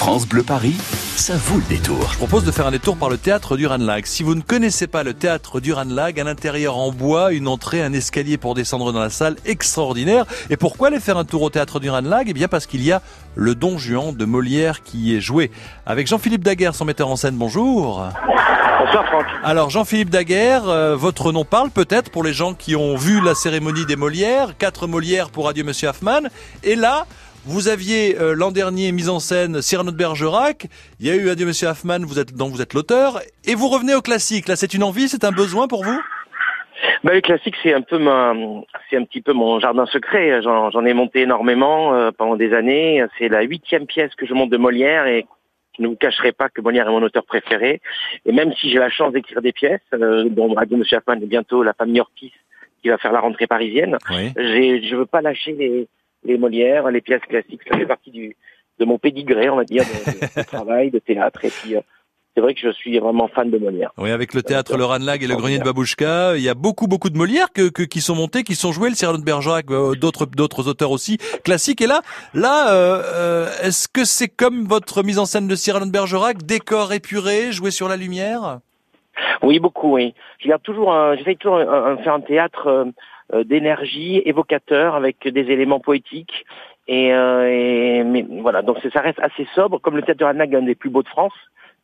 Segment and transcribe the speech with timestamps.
[0.00, 0.76] France Bleu Paris,
[1.14, 2.08] ça vaut le détour.
[2.12, 4.06] Je propose de faire un détour par le théâtre du Ranlag.
[4.06, 7.82] Si vous ne connaissez pas le théâtre du Ranlag, un intérieur en bois, une entrée,
[7.82, 10.24] un escalier pour descendre dans la salle, extraordinaire.
[10.48, 12.92] Et pourquoi aller faire un tour au théâtre du Ranlag Eh bien parce qu'il y
[12.92, 13.02] a
[13.34, 15.50] le Don Juan de Molière qui y est joué.
[15.84, 18.02] Avec Jean-Philippe Daguerre, son metteur en scène, bonjour.
[18.82, 19.26] Bonsoir Franck.
[19.44, 23.34] Alors Jean-Philippe Daguerre, euh, votre nom parle peut-être pour les gens qui ont vu la
[23.34, 26.22] cérémonie des Molières, quatre Molières pour Adieu Monsieur Hoffman.
[26.62, 27.04] Et là,
[27.44, 30.66] vous aviez euh, l'an dernier mis en scène Cyrano de Bergerac,
[31.00, 33.68] il y a eu Adieu Monsieur Hoffman, vous êtes, dont vous êtes l'auteur, et vous
[33.68, 34.48] revenez au classique.
[34.48, 36.00] Là, c'est une envie, c'est un besoin pour vous?
[37.04, 38.34] Bah, le classique, c'est un peu ma,
[38.88, 40.42] c'est un petit peu mon jardin secret.
[40.42, 43.04] J'en, ai monté énormément euh, pendant des années.
[43.18, 45.26] C'est la huitième pièce que je monte de Molière et
[45.78, 47.80] je ne vous cacherai pas que Molière est mon auteur préféré.
[48.26, 51.26] Et même si j'ai la chance d'écrire des pièces, euh, dont Adieu Monsieur Hoffman et
[51.26, 52.32] bientôt La famille Ortiz
[52.82, 54.32] qui va faire la rentrée parisienne, Oui.
[54.36, 55.86] je veux pas lâcher les,
[56.24, 57.60] les Molières, les pièces classiques.
[57.70, 58.36] Ça fait partie du,
[58.78, 61.44] de mon pédigré, on va dire, de, travail, de théâtre.
[61.44, 61.80] Et puis, euh,
[62.34, 63.90] c'est vrai que je suis vraiment fan de Molière.
[63.98, 66.86] Oui, avec le théâtre Le Ranlag et le Grenier de Babouchka, il y a beaucoup,
[66.86, 69.66] beaucoup de Molières que, que- qui sont montés, qui sont joués, le Cyrano de Bergerac,
[69.70, 71.80] euh, d'autres, d'autres auteurs aussi classiques.
[71.80, 75.86] Et là, là, euh, euh, est-ce que c'est comme votre mise en scène de Cyrano
[75.86, 78.60] de Bergerac, décor épuré, joué sur la lumière?
[79.42, 80.14] Oui, beaucoup, oui.
[80.38, 82.86] Je garde toujours un, j'essaye toujours un, un- faire un théâtre
[83.44, 86.44] d'énergie, évocateur, avec des éléments poétiques.
[86.88, 90.54] Et, euh, et- mais voilà, donc ça reste assez sobre, comme le théâtre de Ranag,
[90.54, 91.32] un des plus beaux de France,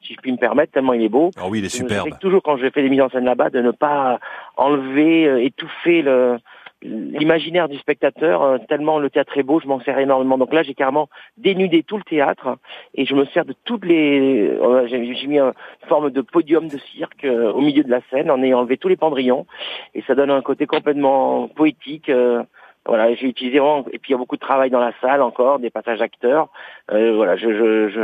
[0.03, 1.31] si je puis me permettre, tellement il est beau.
[1.37, 2.09] Ah oui, il est superbe.
[2.21, 4.19] Toujours quand je fais des mises en scène là-bas de ne pas
[4.57, 6.39] enlever, euh, étouffer le
[6.83, 10.39] l'imaginaire du spectateur euh, tellement le théâtre est beau je m'en sers énormément.
[10.39, 12.59] Donc là j'ai carrément dénudé tout le théâtre
[12.95, 15.49] et je me sers de toutes les euh, j'ai mis un-
[15.83, 18.77] une forme de podium de cirque euh, au milieu de la scène en ayant enlevé
[18.77, 19.47] tous les pendrillons.
[19.95, 22.11] Et ça donne un côté complètement poétique
[22.89, 23.59] voilà j'ai utilisé
[23.93, 26.49] et puis il y a beaucoup de travail dans la salle encore des passages acteurs
[26.89, 28.01] voilà je je, je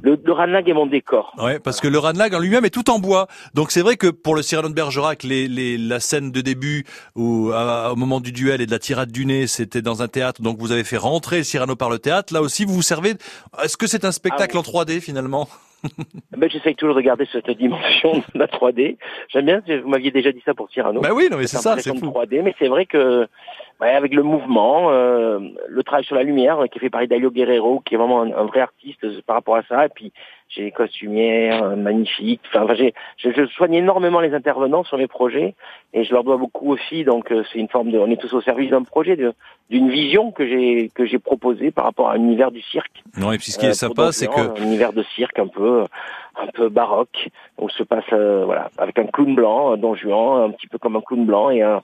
[0.00, 2.88] le, le Ranlag est mon décor Ouais, parce que le Ranlag en lui-même est tout
[2.90, 3.26] en bois.
[3.54, 6.84] Donc c'est vrai que pour le Cyrano de Bergerac, les, les, la scène de début
[7.14, 10.08] où, à- au moment du duel et de la tirade du nez, c'était dans un
[10.08, 10.40] théâtre.
[10.42, 12.32] Donc vous avez fait rentrer Cyrano par le théâtre.
[12.32, 13.14] Là aussi, vous vous servez.
[13.62, 15.48] Est-ce que c'est un spectacle Ah en 3D finalement?
[16.36, 18.96] Ben, j'essaye toujours de garder cette dimension de la 3D.
[19.28, 21.00] J'aime bien, vous m'aviez déjà dit ça pour Cyrano.
[21.00, 22.06] Bah oui, non mais c'est ça, c'est fou.
[22.06, 23.28] 3D, mais c'est vrai que
[23.80, 25.38] ouais, avec le mouvement, euh,
[25.68, 28.22] le travail sur la lumière euh, qui est fait par Dario Guerrero, qui est vraiment
[28.22, 30.12] un, un vrai artiste euh, par rapport à ça, et puis
[30.54, 32.42] j'ai des costumières euh, magnifiques.
[32.54, 35.54] Enfin, je, je soigne énormément les intervenants sur mes projets,
[35.94, 37.04] et je leur dois beaucoup aussi.
[37.04, 39.32] Donc euh, c'est une forme de, on est tous au service d'un projet, de-
[39.70, 43.02] d'une vision que j'ai que j'ai proposée par rapport à l'univers du cirque.
[43.16, 45.46] Non et puis ce qui Euh, est sympa, c'est que un univers de cirque un
[45.48, 45.84] peu
[46.36, 50.42] un peu baroque où se passe euh, voilà avec un clown blanc, un Don Juan,
[50.48, 51.82] un petit peu comme un clown blanc et un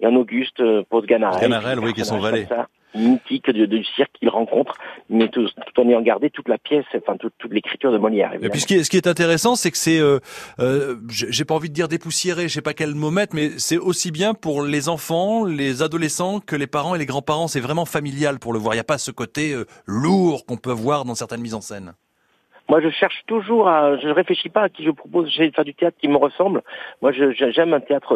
[0.00, 1.40] et un Auguste euh, Pose Ganarelle.
[1.42, 2.46] Ganarelle, oui, qui est son valet.
[2.94, 4.74] Mythique de- du cirque qu'il rencontre,
[5.10, 8.32] mais tout, tout en ayant gardé toute la pièce, enfin toute, toute l'écriture de Molière.
[8.40, 10.18] Et puis ce qui est, ce qui est intéressant, c'est que c'est, euh,
[10.60, 13.50] euh, j'ai j'ai pas envie de dire dépoussiéré, je sais pas quel mot mettre, mais
[13.58, 17.48] c'est aussi bien pour les enfants, les adolescents que les parents et les grands-parents.
[17.48, 18.74] C'est vraiment familial pour le voir.
[18.74, 21.60] Il n'y a pas ce côté euh, lourd qu'on peut voir dans certaines mises en
[21.60, 21.94] scène.
[22.68, 25.64] Moi, je cherche toujours à, je réfléchis pas à qui je propose, j'essaie de faire
[25.64, 26.62] du théâtre qui me ressemble.
[27.00, 28.12] Moi, j'aime un théâtre,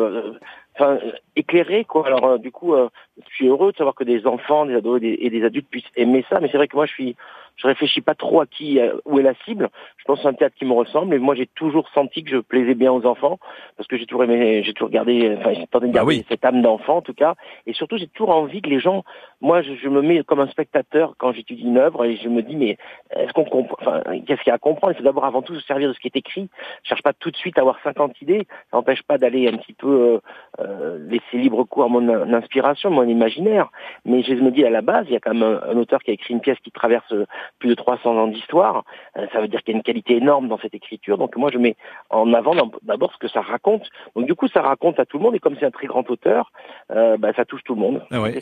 [0.80, 0.98] euh,
[1.36, 2.06] éclairé, quoi.
[2.06, 2.88] Alors, euh, du coup, euh,
[3.28, 6.24] je suis heureux de savoir que des enfants, des ados et des adultes puissent aimer
[6.28, 6.38] ça.
[6.40, 7.16] Mais c'est vrai que moi, je suis,
[7.56, 9.68] je réfléchis pas trop à qui, euh, où est la cible.
[9.98, 11.14] Je pense c'est un théâtre qui me ressemble.
[11.14, 13.38] Et moi, j'ai toujours senti que je plaisais bien aux enfants
[13.76, 16.26] parce que j'ai toujours aimé, j'ai toujours gardé, enfin, j'ai tenté de Bah garder oui.
[16.28, 17.34] cette âme d'enfant, en tout cas.
[17.66, 19.04] Et surtout, j'ai toujours envie que les gens,
[19.40, 22.42] moi, je, je me mets comme un spectateur quand j'étudie une œuvre et je me
[22.42, 22.76] dis, mais
[23.14, 24.92] est-ce qu'on comprend, enfin, qu'est-ce qu'il y a à comprendre?
[24.94, 26.48] Il faut d'abord avant tout se servir de ce qui est écrit.
[26.82, 28.46] Je cherche pas tout de suite à avoir 50 idées.
[28.70, 30.18] Ça n'empêche pas d'aller un petit peu, euh,
[30.60, 33.70] euh, laisser libre cours à mon in- inspiration, mon imaginaire.
[34.04, 36.02] Mais je me dis à la base, il y a quand même un, un auteur
[36.02, 37.26] qui a écrit une pièce qui traverse euh,
[37.58, 38.84] plus de 300 ans d'histoire.
[39.16, 41.18] Euh, ça veut dire qu'il y a une qualité énorme dans cette écriture.
[41.18, 41.76] Donc moi, je mets
[42.10, 43.88] en avant d'abord ce que ça raconte.
[44.16, 45.34] Donc du coup, ça raconte à tout le monde.
[45.34, 46.50] Et comme c'est un très grand auteur,
[46.90, 48.02] euh, bah, ça touche tout le monde.
[48.10, 48.38] Ah ouais,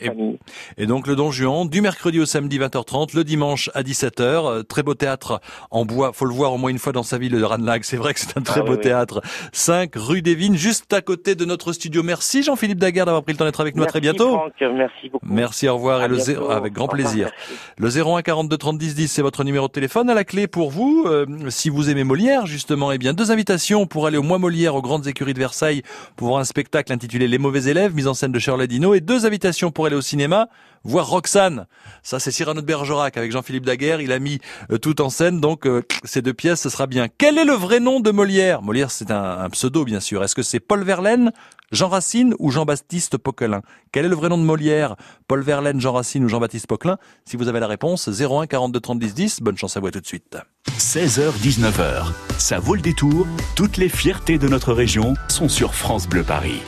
[0.77, 4.63] et- donc le Don Juan, du mercredi au samedi 20h30, le dimanche à 17h, euh,
[4.63, 5.39] très beau théâtre
[5.71, 7.97] en bois, faut le voir au moins une fois dans sa vie, le Ranlag, c'est
[7.97, 8.83] vrai que c'est un très Ah beau oui, oui.
[8.83, 9.21] théâtre.
[9.53, 12.03] 5 rue des Vignes, juste à côté de notre studio.
[12.03, 14.29] Merci Jean-Philippe Daguerre d'avoir pris le temps d'être avec nous, à très bientôt.
[14.37, 14.53] Franck.
[14.73, 15.25] merci beaucoup.
[15.29, 16.25] Merci, au revoir, À et le bientôt.
[16.31, 17.29] zéro, avec grand revoir, plaisir.
[17.77, 20.09] Le 01 42 30 10 10, c'est votre numéro de téléphone.
[20.09, 23.85] À la clé pour vous, euh, si vous aimez Molière, justement, eh bien, deux invitations
[23.85, 25.81] pour aller au Mois Molière aux Grandes Écuries de Versailles
[26.15, 28.99] pour voir un spectacle intitulé Les Mauvais Élèves, mise en scène de Shirley Dino, et
[28.99, 30.49] deux invitations pour aller au cinéma
[30.83, 31.67] voir Roxane.
[32.03, 34.01] Ça, c'est Cyrano de Bergerac avec Jean-Philippe Daguerre.
[34.01, 34.39] Il a mis
[34.71, 37.07] euh, tout en scène, donc euh, ces deux pièces, ce sera bien.
[37.17, 38.61] Quel est le vrai nom de Molière?
[38.61, 40.23] Molière, c'est un, un, pseudo, bien sûr.
[40.23, 41.31] Est-ce que c'est Paul Verlaine,
[41.71, 43.61] Jean Racine ou Jean-Baptiste Poquelin?
[43.91, 44.95] Quel est le vrai nom de Molière?
[45.27, 46.97] Paul Verlaine, Jean Racine ou Jean-Baptiste Poquelin?
[47.25, 49.41] Si vous avez la réponse, 01 42 30 10 10.
[49.41, 50.37] Bonne chance à vous tout de suite.
[50.77, 52.11] 16h, 19h.
[52.37, 53.27] Ça vaut le détour.
[53.55, 56.61] Toutes les fiertés de notre région sont sur France Bleu Paris.